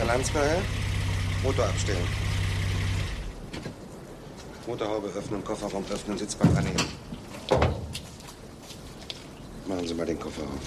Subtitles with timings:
[0.00, 0.62] Alarmsperre.
[1.42, 2.06] Motor abstellen.
[4.66, 6.84] Motorhaube öffnen, Kofferraum öffnen, Sitzbank annehmen.
[9.66, 10.58] Machen Sie mal den Kofferraum.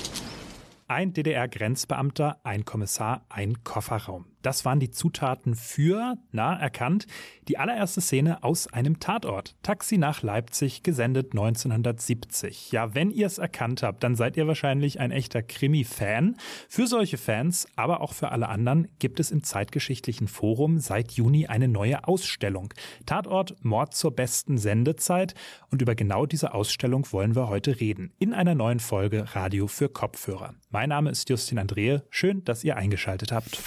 [0.92, 4.26] Ein DDR-Grenzbeamter, ein Kommissar, ein Kofferraum.
[4.42, 7.08] Das waren die Zutaten für, na, erkannt,
[7.50, 9.56] die allererste Szene aus einem Tatort.
[9.64, 12.72] Taxi nach Leipzig, gesendet 1970.
[12.72, 16.38] Ja, wenn ihr es erkannt habt, dann seid ihr wahrscheinlich ein echter Krimi-Fan.
[16.70, 21.48] Für solche Fans, aber auch für alle anderen, gibt es im Zeitgeschichtlichen Forum seit Juni
[21.48, 22.74] eine neue Ausstellung.
[23.06, 25.36] Tatort Mord zur besten Sendezeit.
[25.70, 28.14] Und über genau diese Ausstellung wollen wir heute reden.
[28.20, 30.54] In einer neuen Folge Radio für Kopfhörer.
[30.70, 32.04] Mein Name ist Justin Andrehe.
[32.10, 33.60] Schön, dass ihr eingeschaltet habt.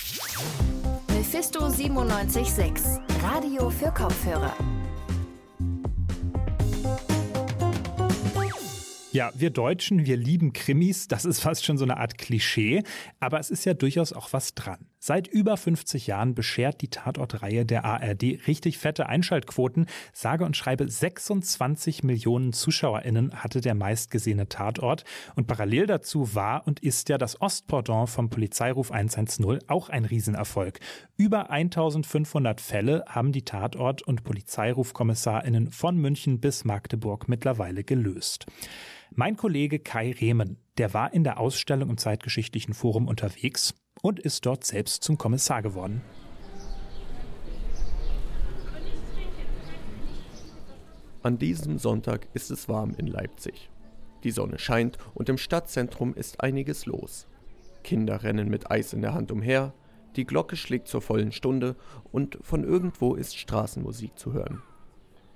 [1.09, 2.85] Mephisto 976,
[3.23, 4.55] Radio für Kopfhörer.
[9.13, 12.83] Ja, wir Deutschen, wir lieben Krimis, das ist fast schon so eine Art Klischee,
[13.21, 14.87] aber es ist ja durchaus auch was dran.
[15.05, 19.87] Seit über 50 Jahren beschert die Tatortreihe der ARD richtig fette Einschaltquoten.
[20.13, 25.03] Sage und schreibe 26 Millionen ZuschauerInnen hatte der meistgesehene Tatort.
[25.35, 30.79] Und parallel dazu war und ist ja das Ostpordant vom Polizeiruf 110 auch ein Riesenerfolg.
[31.17, 38.47] Über 1500 Fälle haben die Tatort- und Polizeirufkommissarinnen von München bis Magdeburg mittlerweile gelöst.
[39.11, 44.47] Mein Kollege Kai Rehmen, der war in der Ausstellung im Zeitgeschichtlichen Forum unterwegs und ist
[44.47, 46.03] dort selbst zum Kommissar geworden.
[51.23, 53.71] An diesem Sonntag ist es warm in Leipzig.
[54.25, 57.27] Die Sonne scheint und im Stadtzentrum ist einiges los.
[57.85, 59.73] Kinder rennen mit Eis in der Hand umher,
[60.17, 61.77] die Glocke schlägt zur vollen Stunde
[62.11, 64.63] und von irgendwo ist Straßenmusik zu hören.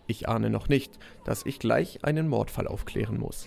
[0.07, 3.47] Ich ahne noch nicht, dass ich gleich einen Mordfall aufklären muss.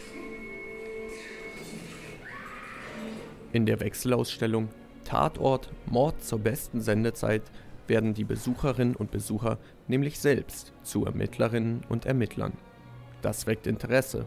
[3.53, 4.69] In der Wechselausstellung
[5.09, 7.41] Tatort Mord zur besten Sendezeit
[7.87, 9.57] werden die Besucherinnen und Besucher
[9.87, 12.53] nämlich selbst zu Ermittlerinnen und Ermittlern.
[13.23, 14.25] Das weckt Interesse.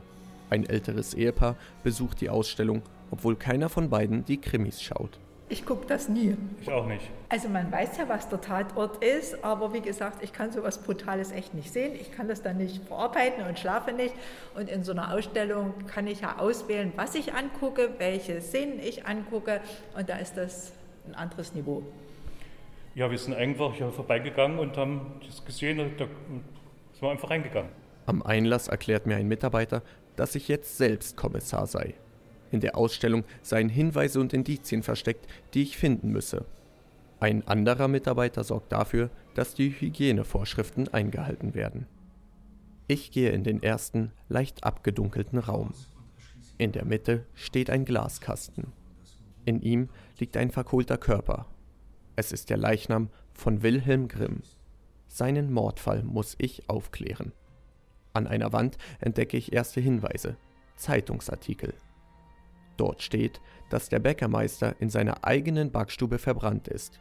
[0.50, 1.54] Ein älteres Ehepaar
[1.84, 2.82] besucht die Ausstellung,
[3.12, 5.20] obwohl keiner von beiden die Krimis schaut.
[5.52, 6.34] Ich gucke das nie.
[6.62, 7.10] Ich auch nicht.
[7.28, 11.30] Also man weiß ja, was der Tatort ist, aber wie gesagt, ich kann sowas Brutales
[11.30, 11.94] echt nicht sehen.
[11.94, 14.14] Ich kann das dann nicht verarbeiten und schlafe nicht.
[14.54, 19.04] Und in so einer Ausstellung kann ich ja auswählen, was ich angucke, welche Szenen ich
[19.04, 19.60] angucke.
[19.94, 20.72] Und da ist das
[21.06, 21.82] ein anderes Niveau.
[22.94, 27.28] Ja, wir sind einfach hier vorbeigegangen und haben das gesehen und da sind wir einfach
[27.28, 27.70] reingegangen.
[28.06, 29.82] Am Einlass erklärt mir ein Mitarbeiter,
[30.16, 31.92] dass ich jetzt selbst Kommissar sei.
[32.52, 36.44] In der Ausstellung seien Hinweise und Indizien versteckt, die ich finden müsse.
[37.18, 41.86] Ein anderer Mitarbeiter sorgt dafür, dass die Hygienevorschriften eingehalten werden.
[42.88, 45.72] Ich gehe in den ersten, leicht abgedunkelten Raum.
[46.58, 48.72] In der Mitte steht ein Glaskasten.
[49.44, 49.88] In ihm
[50.18, 51.46] liegt ein verkohlter Körper.
[52.16, 54.42] Es ist der Leichnam von Wilhelm Grimm.
[55.08, 57.32] Seinen Mordfall muss ich aufklären.
[58.12, 60.36] An einer Wand entdecke ich erste Hinweise,
[60.76, 61.72] Zeitungsartikel.
[62.82, 66.98] Dort steht, dass der Bäckermeister in seiner eigenen Backstube verbrannt ist.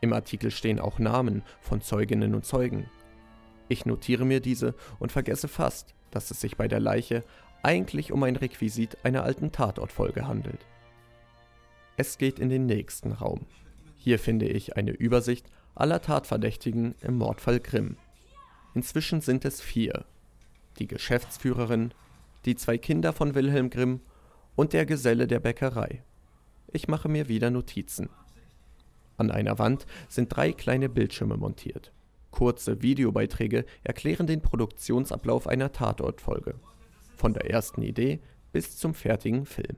[0.00, 2.88] Im Artikel stehen auch Namen von Zeuginnen und Zeugen.
[3.68, 7.22] Ich notiere mir diese und vergesse fast, dass es sich bei der Leiche
[7.62, 10.64] eigentlich um ein Requisit einer alten Tatortfolge handelt.
[11.98, 13.44] Es geht in den nächsten Raum.
[13.98, 17.98] Hier finde ich eine Übersicht aller Tatverdächtigen im Mordfall Grimm.
[18.72, 20.06] Inzwischen sind es vier.
[20.78, 21.92] Die Geschäftsführerin,
[22.46, 24.00] die zwei Kinder von Wilhelm Grimm
[24.56, 26.02] und der Geselle der Bäckerei.
[26.68, 28.10] Ich mache mir wieder Notizen.
[29.16, 31.92] An einer Wand sind drei kleine Bildschirme montiert.
[32.30, 36.56] Kurze Videobeiträge erklären den Produktionsablauf einer Tatortfolge.
[37.16, 38.20] Von der ersten Idee
[38.52, 39.76] bis zum fertigen Film.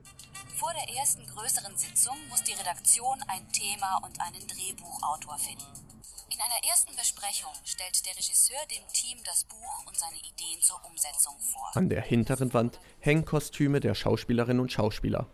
[0.55, 5.96] Vor der ersten größeren Sitzung muss die Redaktion ein Thema und einen Drehbuchautor finden.
[6.37, 10.79] In einer ersten Besprechung stellt der Regisseur dem Team das Buch und seine Ideen zur
[10.87, 11.71] Umsetzung vor.
[11.73, 15.25] An der hinteren Wand hängen Kostüme der Schauspielerinnen und Schauspieler.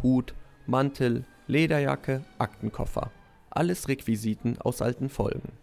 [0.00, 0.32] Hut,
[0.66, 3.10] Mantel, Lederjacke, Aktenkoffer.
[3.50, 5.58] Alles Requisiten aus alten Folgen.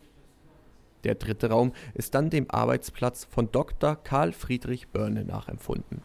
[1.05, 3.95] Der dritte Raum ist dann dem Arbeitsplatz von Dr.
[3.95, 6.01] Karl Friedrich Börne nachempfunden.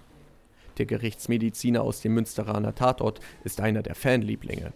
[0.79, 4.73] Der Gerichtsmediziner aus dem Münsteraner Tatort ist einer der Fanlieblinge.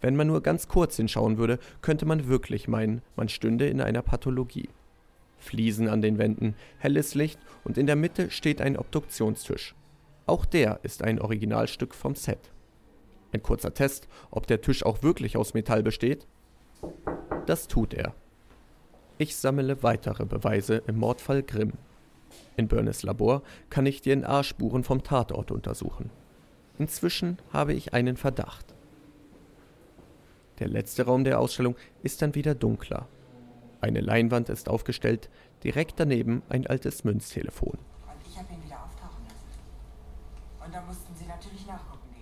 [0.00, 4.02] Wenn man nur ganz kurz hinschauen würde, könnte man wirklich meinen, man stünde in einer
[4.02, 4.68] Pathologie.
[5.38, 9.74] Fliesen an den Wänden, helles Licht und in der Mitte steht ein Obduktionstisch.
[10.26, 12.50] Auch der ist ein Originalstück vom Set.
[13.32, 16.26] Ein kurzer Test, ob der Tisch auch wirklich aus Metall besteht?
[17.46, 18.14] Das tut er.
[19.18, 21.72] Ich sammle weitere Beweise im Mordfall Grimm.
[22.56, 26.10] In Börnes Labor kann ich DNA-Spuren vom Tatort untersuchen.
[26.78, 28.74] Inzwischen habe ich einen Verdacht.
[30.60, 33.08] Der letzte Raum der Ausstellung ist dann wieder dunkler.
[33.80, 35.30] Eine Leinwand ist aufgestellt,
[35.64, 37.78] direkt daneben ein altes Münztelefon.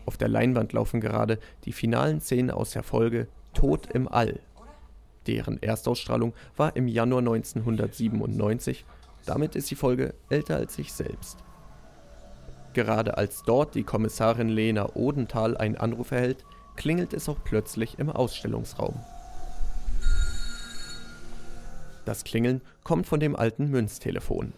[0.07, 4.41] Auf der Leinwand laufen gerade die finalen Szenen aus der Folge Tod im All.
[5.27, 8.87] Deren Erstausstrahlung war im Januar 1997.
[9.27, 11.39] Damit ist die Folge älter als ich selbst.
[12.73, 16.45] Gerade als dort die Kommissarin Lena Odenthal einen Anruf erhält,
[16.79, 18.95] klingelt es auch plötzlich im Ausstellungsraum.
[22.05, 24.53] Das Klingeln kommt von dem alten Münztelefon.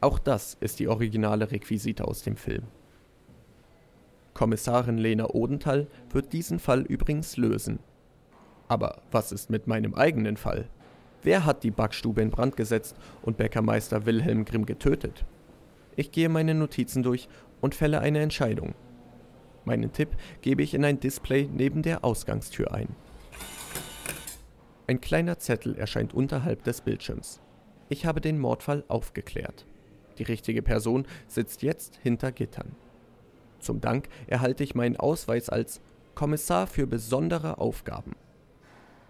[0.00, 2.64] Auch das ist die originale Requisite aus dem Film.
[4.32, 7.80] Kommissarin Lena Odenthal wird diesen Fall übrigens lösen.
[8.66, 10.68] Aber was ist mit meinem eigenen Fall?
[11.22, 15.26] Wer hat die Backstube in Brand gesetzt und Bäckermeister Wilhelm Grimm getötet?
[15.96, 17.28] Ich gehe meine Notizen durch
[17.60, 18.74] und fälle eine Entscheidung.
[19.68, 22.88] Meinen Tipp gebe ich in ein Display neben der Ausgangstür ein.
[24.86, 27.42] Ein kleiner Zettel erscheint unterhalb des Bildschirms.
[27.90, 29.66] Ich habe den Mordfall aufgeklärt.
[30.16, 32.76] Die richtige Person sitzt jetzt hinter Gittern.
[33.60, 35.82] Zum Dank erhalte ich meinen Ausweis als
[36.14, 38.16] Kommissar für besondere Aufgaben.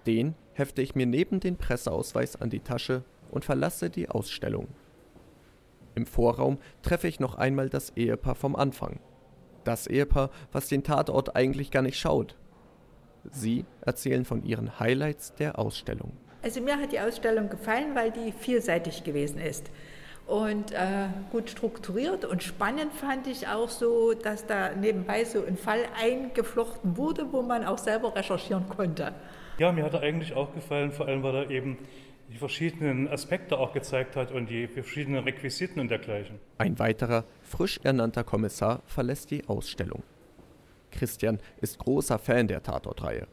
[0.08, 4.66] Den hefte ich mir neben den Presseausweis an die Tasche und verlasse die Ausstellung.
[5.94, 8.98] Im Vorraum treffe ich noch einmal das Ehepaar vom Anfang.
[9.68, 12.36] Das Ehepaar, was den Tatort eigentlich gar nicht schaut,
[13.30, 16.12] Sie erzählen von ihren Highlights der Ausstellung.
[16.42, 19.70] Also mir hat die Ausstellung gefallen, weil die vielseitig gewesen ist
[20.26, 25.58] und äh, gut strukturiert und spannend fand ich auch so, dass da nebenbei so ein
[25.58, 29.12] Fall eingeflochten wurde, wo man auch selber recherchieren konnte.
[29.58, 31.76] Ja, mir hat er eigentlich auch gefallen, vor allem weil er eben
[32.28, 36.38] die verschiedenen Aspekte auch gezeigt hat und die verschiedenen Requisiten und dergleichen.
[36.58, 40.02] Ein weiterer, frisch ernannter Kommissar verlässt die Ausstellung.
[40.90, 43.26] Christian ist großer Fan der Tatortreihe.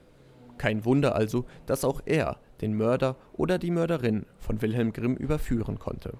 [0.58, 5.78] Kein Wunder also, dass auch er den Mörder oder die Mörderin von Wilhelm Grimm überführen
[5.78, 6.18] konnte.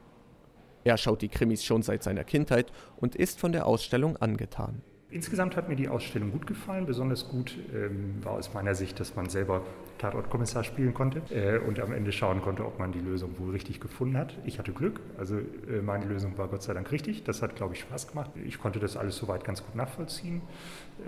[0.84, 4.82] Er schaut die Krimis schon seit seiner Kindheit und ist von der Ausstellung angetan.
[5.16, 6.86] Insgesamt hat mir die Ausstellung gut gefallen.
[6.86, 9.62] Besonders gut ähm, war aus meiner Sicht, dass man selber
[9.98, 13.80] Tatortkommissar spielen konnte äh, und am Ende schauen konnte, ob man die Lösung wohl richtig
[13.80, 14.38] gefunden hat.
[14.44, 17.24] Ich hatte Glück, also äh, meine Lösung war Gott sei Dank richtig.
[17.24, 18.32] Das hat, glaube ich, Spaß gemacht.
[18.46, 20.42] Ich konnte das alles soweit ganz gut nachvollziehen.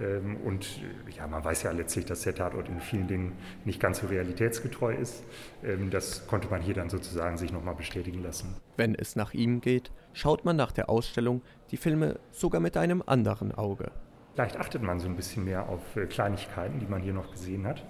[0.01, 0.81] Ähm, und
[1.15, 3.31] ja, man weiß ja letztlich, dass der Tatort in vielen Dingen
[3.65, 5.23] nicht ganz so realitätsgetreu ist.
[5.63, 8.55] Ähm, das konnte man hier dann sozusagen sich nochmal bestätigen lassen.
[8.75, 11.41] Wenn es nach ihm geht, schaut man nach der Ausstellung
[11.71, 13.91] die Filme sogar mit einem anderen Auge.
[14.37, 17.65] Vielleicht achtet man so ein bisschen mehr auf äh, Kleinigkeiten, die man hier noch gesehen
[17.65, 17.83] hat.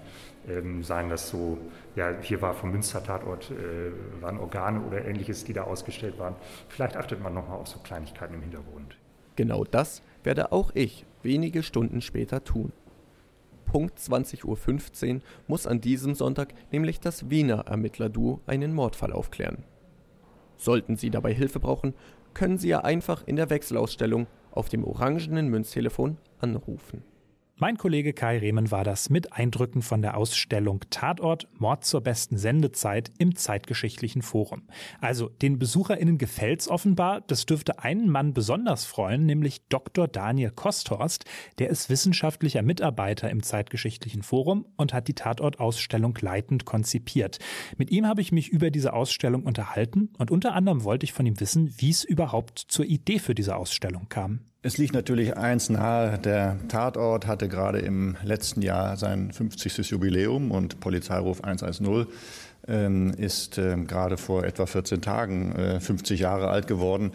[0.48, 1.58] Ähm, seien das so,
[1.94, 6.36] ja, hier war vom Münster-Tatort, äh, waren Organe oder ähnliches, die da ausgestellt waren.
[6.70, 8.96] Vielleicht achtet man nochmal auf so Kleinigkeiten im Hintergrund.
[9.36, 12.70] Genau das werde auch ich wenige Stunden später tun.
[13.64, 19.64] Punkt 20.15 Uhr muss an diesem Sonntag nämlich das Wiener Ermittlerduo einen Mordfall aufklären.
[20.58, 21.94] Sollten Sie dabei Hilfe brauchen,
[22.34, 27.02] können Sie ja einfach in der Wechselausstellung auf dem orangenen Münztelefon anrufen.
[27.60, 32.38] Mein Kollege Kai Rehmen war das mit Eindrücken von der Ausstellung Tatort Mord zur besten
[32.38, 34.62] Sendezeit im Zeitgeschichtlichen Forum.
[35.00, 37.20] Also den BesucherInnen gefällt's offenbar.
[37.22, 40.06] Das dürfte einen Mann besonders freuen, nämlich Dr.
[40.06, 41.24] Daniel Kosthorst.
[41.58, 47.40] Der ist wissenschaftlicher Mitarbeiter im Zeitgeschichtlichen Forum und hat die Tatortausstellung leitend konzipiert.
[47.76, 51.26] Mit ihm habe ich mich über diese Ausstellung unterhalten und unter anderem wollte ich von
[51.26, 54.47] ihm wissen, wie es überhaupt zur Idee für diese Ausstellung kam.
[54.60, 59.88] Es liegt natürlich eins nahe, der Tatort hatte gerade im letzten Jahr sein 50.
[59.88, 62.06] Jubiläum und Polizeiruf 110 ähm,
[62.68, 67.12] ist ähm, gerade vor etwa 14 Tagen 50 äh, Jahre alt geworden.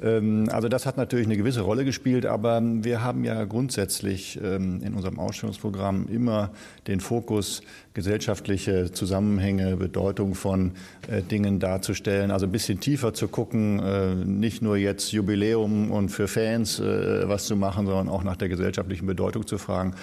[0.00, 4.94] Ähm, also das hat natürlich eine gewisse Rolle gespielt, aber wir haben ja grundsätzlich in
[4.94, 6.50] unserem Ausstellungsprogramm immer
[6.86, 7.62] den Fokus,
[7.94, 10.72] gesellschaftliche Zusammenhänge, Bedeutung von
[11.08, 16.08] äh, Dingen darzustellen, also ein bisschen tiefer zu gucken, äh, nicht nur jetzt Jubiläum und
[16.08, 19.94] für Fans was zu machen, sondern auch nach der gesellschaftlichen Bedeutung zu fragen.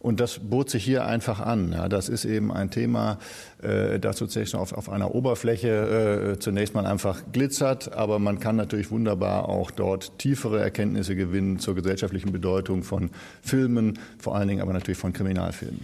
[0.00, 1.72] Und das bot sich hier einfach an.
[1.72, 3.18] Ja, das ist eben ein Thema,
[3.62, 8.56] äh, das sozusagen auf, auf einer Oberfläche äh, zunächst mal einfach glitzert, aber man kann
[8.56, 13.10] natürlich wunderbar auch dort tiefere Erkenntnisse gewinnen zur gesellschaftlichen Bedeutung von
[13.42, 15.80] Filmen, vor allen Dingen aber natürlich von Kriminalfilmen.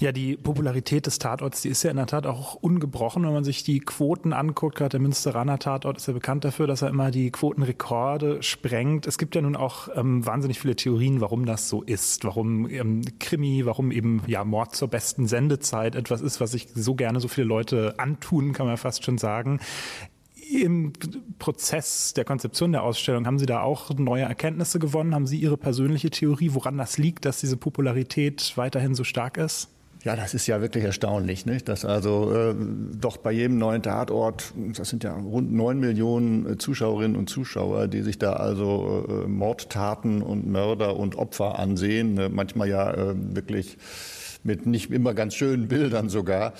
[0.00, 3.22] Ja, die Popularität des Tatorts, die ist ja in der Tat auch ungebrochen.
[3.22, 6.80] Wenn man sich die Quoten anguckt, gerade der Münsteraner Tatort ist ja bekannt dafür, dass
[6.80, 9.06] er immer die Quotenrekorde sprengt.
[9.06, 13.02] Es gibt ja nun auch ähm, wahnsinnig viele Theorien, warum das so ist, warum ähm,
[13.18, 17.28] Krimi, warum eben ja Mord zur besten Sendezeit etwas ist, was sich so gerne so
[17.28, 19.60] viele Leute antun, kann man fast schon sagen.
[20.50, 20.94] Im
[21.38, 25.14] Prozess der Konzeption der Ausstellung haben Sie da auch neue Erkenntnisse gewonnen?
[25.14, 29.68] Haben Sie Ihre persönliche Theorie, woran das liegt, dass diese Popularität weiterhin so stark ist?
[30.02, 31.68] Ja, das ist ja wirklich erstaunlich, nicht?
[31.68, 32.54] dass also äh,
[32.98, 37.86] doch bei jedem neuen Tatort, das sind ja rund neun Millionen äh, Zuschauerinnen und Zuschauer,
[37.86, 43.14] die sich da also äh, Mordtaten und Mörder und Opfer ansehen, äh, manchmal ja äh,
[43.14, 43.76] wirklich
[44.42, 46.54] mit nicht immer ganz schönen Bildern sogar.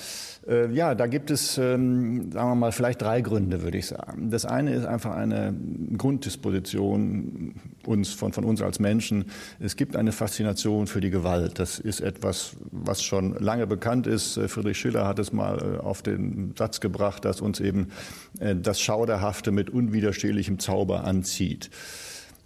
[0.47, 4.31] Äh, ja, da gibt es, ähm, sagen wir mal, vielleicht drei Gründe, würde ich sagen.
[4.31, 5.55] Das eine ist einfach eine
[5.97, 7.55] Grunddisposition
[7.87, 9.27] uns, von, von uns als Menschen.
[9.59, 11.59] Es gibt eine Faszination für die Gewalt.
[11.59, 14.37] Das ist etwas, was schon lange bekannt ist.
[14.37, 17.89] Äh, Friedrich Schiller hat es mal äh, auf den Satz gebracht, dass uns eben
[18.39, 21.71] das Schauderhafte mit unwiderstehlichem Zauber anzieht.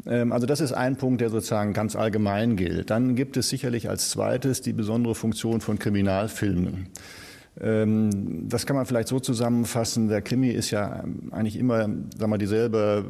[0.07, 2.91] Ähm, also das ist ein Punkt, der sozusagen ganz allgemein gilt.
[2.91, 6.89] Dann gibt es sicherlich als zweites die besondere Funktion von Kriminalfilmen.
[7.61, 10.09] Ähm, das kann man vielleicht so zusammenfassen.
[10.09, 13.05] Der Krimi ist ja eigentlich immer sagen wir, dieselbe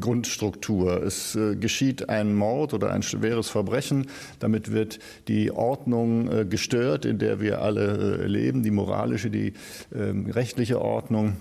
[0.00, 1.02] Grundstruktur.
[1.02, 4.06] Es äh, geschieht ein Mord oder ein schweres Verbrechen.
[4.38, 9.54] Damit wird die Ordnung äh, gestört, in der wir alle äh, leben, die moralische, die
[9.92, 11.36] ähm, rechtliche Ordnung.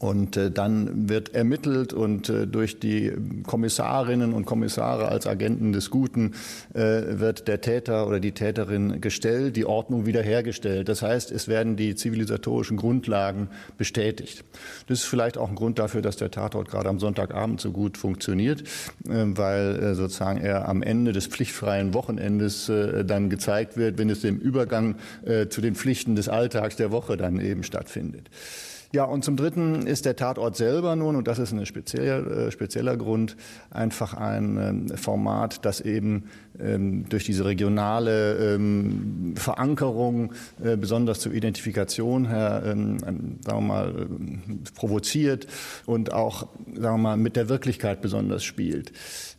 [0.00, 3.12] Und äh, dann wird ermittelt und äh, durch die
[3.46, 6.32] Kommissarinnen und Kommissare als Agenten des Guten
[6.74, 6.80] äh,
[7.20, 10.88] wird der Täter oder die Täterin gestellt, die Ordnung wiederhergestellt.
[10.88, 13.48] Das heißt, es werden die zivilisatorischen Grundlagen
[13.78, 14.44] bestätigt.
[14.88, 17.96] Das ist vielleicht auch ein Grund dafür, dass der Tatort gerade am Sonntagabend so gut
[17.96, 18.64] funktioniert,
[19.04, 22.70] weil sozusagen er am Ende des pflichtfreien Wochenendes
[23.06, 24.96] dann gezeigt wird, wenn es im Übergang
[25.48, 28.28] zu den Pflichten des Alltags der Woche dann eben stattfindet.
[28.94, 32.52] Ja, und zum Dritten ist der Tatort selber nun, und das ist ein spezieller, äh,
[32.52, 33.36] spezieller Grund,
[33.70, 40.32] einfach ein äh, Format, das eben ähm, durch diese regionale ähm, Verankerung,
[40.62, 44.06] äh, besonders zur Identifikation her, ähm, sagen wir mal,
[44.76, 45.48] provoziert
[45.86, 48.92] und auch, sagen wir mal, mit der Wirklichkeit besonders spielt.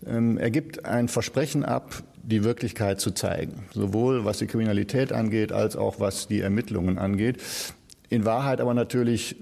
[0.06, 5.54] Ähm, er gibt ein Versprechen ab, die Wirklichkeit zu zeigen, sowohl was die Kriminalität angeht,
[5.54, 7.38] als auch was die Ermittlungen angeht.
[8.16, 9.36] In Wahrheit aber natürlich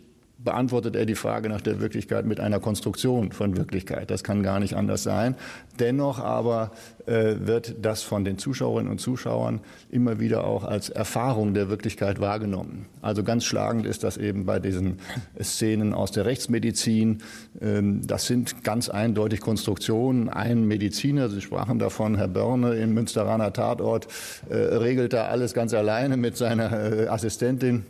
[0.44, 4.12] beantwortet er die Frage nach der Wirklichkeit mit einer Konstruktion von Wirklichkeit.
[4.12, 5.36] Das kann gar nicht anders sein.
[5.80, 6.72] Dennoch aber
[7.06, 12.20] äh, wird das von den Zuschauerinnen und Zuschauern immer wieder auch als Erfahrung der Wirklichkeit
[12.20, 12.86] wahrgenommen.
[13.02, 15.00] Also ganz schlagend ist das eben bei diesen
[15.42, 17.20] Szenen aus der Rechtsmedizin.
[17.62, 20.30] Ähm, das sind ganz eindeutig Konstruktionen.
[20.30, 24.08] Ein Mediziner, Sie sprachen davon, Herr Börne im Münsteraner Tatort,
[24.50, 27.86] äh, regelt da alles ganz alleine mit seiner äh, Assistentin.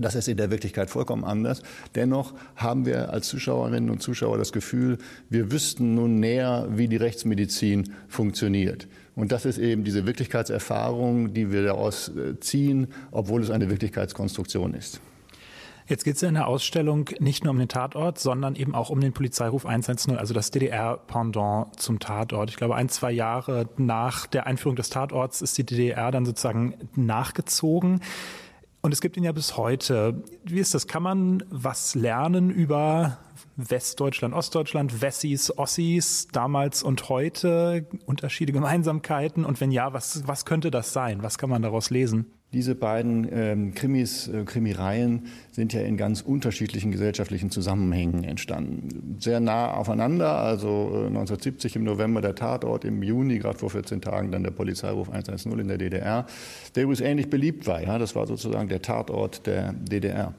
[0.00, 1.62] Das ist in der Wirklichkeit vollkommen anders.
[1.94, 6.96] Dennoch haben wir als Zuschauerinnen und Zuschauer das Gefühl, wir wüssten nun näher, wie die
[6.96, 8.88] Rechtsmedizin funktioniert.
[9.16, 14.74] Und das ist eben diese Wirklichkeitserfahrung, die wir daraus äh, ziehen, obwohl es eine Wirklichkeitskonstruktion
[14.74, 15.00] ist.
[15.90, 19.00] Jetzt geht es in der Ausstellung nicht nur um den Tatort, sondern eben auch um
[19.00, 22.48] den Polizeiruf 110, also das DDR-Pendant zum Tatort.
[22.48, 26.74] Ich glaube, ein, zwei Jahre nach der Einführung des Tatorts ist die DDR dann sozusagen
[26.94, 28.02] nachgezogen.
[28.82, 30.22] Und es gibt ihn ja bis heute.
[30.44, 30.86] Wie ist das?
[30.86, 33.18] Kann man was lernen über
[33.56, 37.86] Westdeutschland, Ostdeutschland, Wessis, Ossis, damals und heute?
[38.06, 39.44] Unterschiede, Gemeinsamkeiten?
[39.44, 41.22] Und wenn ja, was, was könnte das sein?
[41.22, 42.32] Was kann man daraus lesen?
[42.52, 49.18] Diese beiden ähm, Krimis, äh, Krimireihen sind ja in ganz unterschiedlichen gesellschaftlichen Zusammenhängen entstanden.
[49.20, 54.00] Sehr nah aufeinander, also äh, 1970 im November der Tatort, im Juni, gerade vor 14
[54.00, 56.26] Tagen, dann der Polizeiruf 110 in der DDR,
[56.74, 57.80] der übrigens ähnlich beliebt war.
[57.82, 57.98] Ja?
[57.98, 60.34] Das war sozusagen der Tatort der DDR.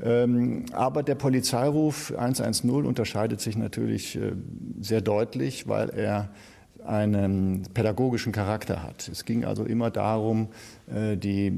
[0.00, 4.32] Ähm, aber der Polizeiruf 110 unterscheidet sich natürlich äh,
[4.80, 6.30] sehr deutlich, weil er
[6.84, 9.08] einen pädagogischen Charakter hat.
[9.08, 10.48] Es ging also immer darum,
[10.86, 11.52] äh, die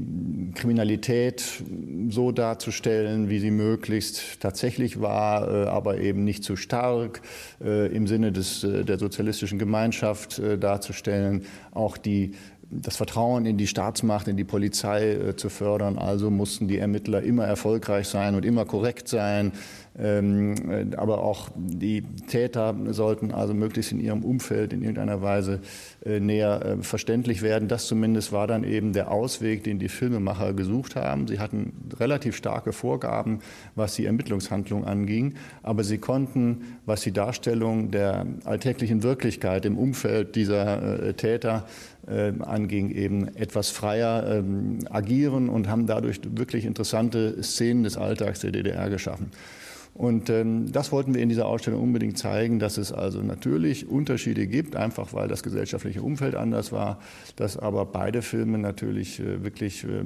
[0.55, 1.63] Kriminalität
[2.09, 7.21] so darzustellen, wie sie möglichst tatsächlich war, äh, aber eben nicht zu stark
[7.63, 12.33] äh, im Sinne des, der sozialistischen Gemeinschaft darzustellen, auch die
[12.73, 15.97] das Vertrauen in die Staatsmacht, in die Polizei zu fördern.
[15.97, 19.51] Also mussten die Ermittler immer erfolgreich sein und immer korrekt sein.
[19.99, 25.59] Ähm, äh, aber auch die Täter sollten also möglichst in ihrem Umfeld in irgendeiner Weise
[26.05, 27.67] äh, näher äh, verständlich werden.
[27.67, 31.27] Das zumindest war dann eben der Ausweg, den die Filmemacher gesucht haben.
[31.27, 33.39] Sie hatten relativ starke Vorgaben,
[33.75, 40.35] was die Ermittlungshandlung anging, aber sie konnten, was die Darstellung der alltäglichen Wirklichkeit im Umfeld
[40.35, 41.65] dieser Täter
[42.39, 48.51] anging, eben etwas freier ähm, agieren und haben dadurch wirklich interessante Szenen des Alltags der
[48.51, 49.31] DDR geschaffen.
[49.93, 54.47] Und ähm, das wollten wir in dieser Ausstellung unbedingt zeigen, dass es also natürlich Unterschiede
[54.47, 56.99] gibt, einfach weil das gesellschaftliche Umfeld anders war,
[57.35, 60.03] dass aber beide Filme natürlich äh, wirklich äh,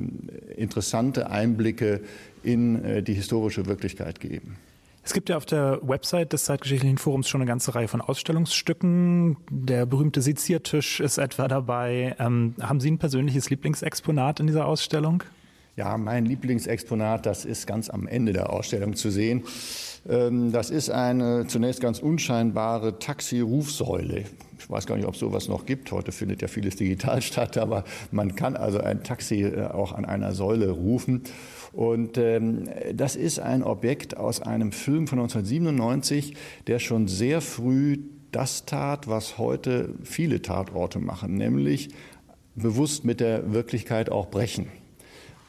[0.55, 2.01] interessante Einblicke
[2.43, 4.57] in äh, die historische Wirklichkeit geben.
[5.03, 9.37] Es gibt ja auf der Website des Zeitgeschichtlichen Forums schon eine ganze Reihe von Ausstellungsstücken.
[9.51, 12.15] Der berühmte Seziertisch ist etwa dabei.
[12.17, 15.23] Ähm, haben Sie ein persönliches Lieblingsexponat in dieser Ausstellung?
[15.77, 19.44] Ja, mein Lieblingsexponat, das ist ganz am Ende der Ausstellung zu sehen.
[20.08, 24.24] Ähm, das ist eine zunächst ganz unscheinbare Taxi-Rufsäule.
[24.58, 25.91] Ich weiß gar nicht, ob sowas noch gibt.
[25.91, 30.05] Heute findet ja vieles digital statt, aber man kann also ein Taxi äh, auch an
[30.05, 31.24] einer Säule rufen.
[31.74, 36.36] Und ähm, das ist ein Objekt aus einem Film von 1997,
[36.67, 38.00] der schon sehr früh
[38.32, 41.89] das tat, was heute viele Tatorte machen, nämlich
[42.55, 44.67] bewusst mit der Wirklichkeit auch brechen.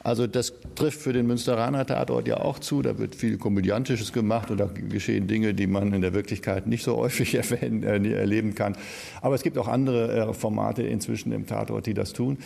[0.07, 2.81] Also das trifft für den Münsteraner Tatort ja auch zu.
[2.81, 6.85] Da wird viel Komödiantisches gemacht und da geschehen Dinge, die man in der Wirklichkeit nicht
[6.85, 8.77] so häufig äh, erleben kann.
[9.21, 12.37] Aber es gibt auch andere äh, Formate inzwischen im Tatort, die das tun.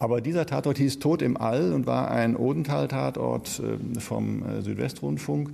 [0.00, 5.50] Aber dieser Tatort hieß Tod im All und war ein Odenthal-Tatort äh, vom äh, Südwestrundfunk.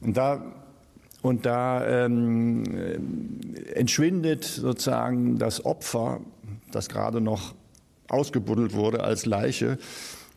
[0.00, 0.42] Und da
[1.22, 2.64] und da ähm,
[3.74, 6.20] entschwindet sozusagen das Opfer,
[6.72, 7.54] das gerade noch
[8.08, 9.78] ausgebuddelt wurde als Leiche,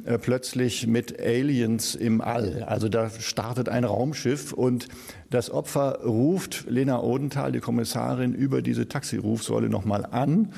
[0.05, 2.63] äh, plötzlich mit Aliens im All.
[2.63, 4.88] Also da startet ein Raumschiff und
[5.29, 10.51] das Opfer ruft Lena Odenthal, die Kommissarin, über diese Taxirufsäule nochmal an.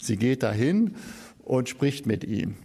[0.00, 0.94] Sie geht dahin
[1.44, 2.56] und spricht mit ihm.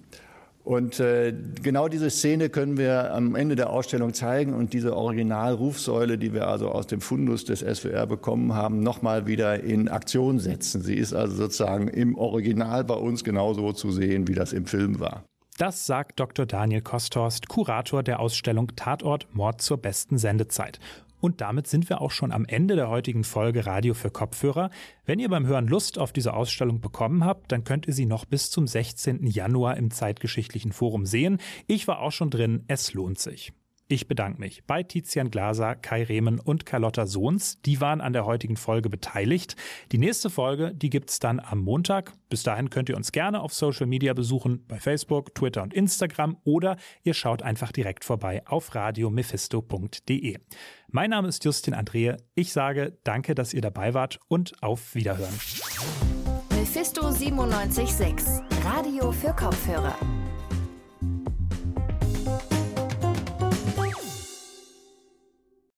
[0.65, 6.17] Und äh, genau diese Szene können wir am Ende der Ausstellung zeigen und diese Originalrufsäule,
[6.17, 10.81] die wir also aus dem Fundus des SWR bekommen haben, nochmal wieder in Aktion setzen.
[10.81, 14.99] Sie ist also sozusagen im Original bei uns genauso zu sehen, wie das im Film
[14.99, 15.23] war.
[15.57, 16.45] Das sagt Dr.
[16.45, 20.81] Daniel Kosthorst, Kurator der Ausstellung Tatort Mord zur besten Sendezeit.
[21.21, 24.69] Und damit sind wir auch schon am Ende der heutigen Folge Radio für Kopfhörer.
[25.05, 28.25] Wenn ihr beim Hören Lust auf diese Ausstellung bekommen habt, dann könnt ihr sie noch
[28.25, 29.25] bis zum 16.
[29.27, 31.39] Januar im Zeitgeschichtlichen Forum sehen.
[31.67, 33.53] Ich war auch schon drin, es lohnt sich.
[33.87, 37.61] Ich bedanke mich bei Tizian Glaser, Kai Rehmen und Carlotta Sohns.
[37.61, 39.55] Die waren an der heutigen Folge beteiligt.
[39.91, 42.13] Die nächste Folge, die gibt's dann am Montag.
[42.27, 46.37] Bis dahin könnt ihr uns gerne auf Social Media besuchen, bei Facebook, Twitter und Instagram
[46.43, 50.37] oder ihr schaut einfach direkt vorbei auf radiomephisto.de.
[50.89, 52.17] Mein Name ist Justin Andrehe.
[52.33, 55.33] Ich sage danke, dass ihr dabei wart und auf Wiederhören.
[56.49, 59.95] Mephisto 976, Radio für Kopfhörer.